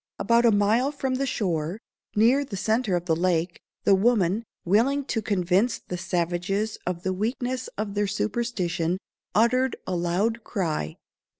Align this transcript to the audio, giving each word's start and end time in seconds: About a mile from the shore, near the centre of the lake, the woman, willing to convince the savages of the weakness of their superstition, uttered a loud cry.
About 0.17 0.45
a 0.47 0.51
mile 0.51 0.91
from 0.91 1.13
the 1.13 1.27
shore, 1.27 1.79
near 2.15 2.43
the 2.43 2.57
centre 2.57 2.95
of 2.95 3.05
the 3.05 3.15
lake, 3.15 3.61
the 3.83 3.93
woman, 3.93 4.43
willing 4.65 5.05
to 5.05 5.21
convince 5.21 5.77
the 5.77 5.95
savages 5.95 6.79
of 6.87 7.03
the 7.03 7.13
weakness 7.13 7.67
of 7.77 7.93
their 7.93 8.07
superstition, 8.07 8.97
uttered 9.35 9.75
a 9.85 9.95
loud 9.95 10.43
cry. 10.43 10.97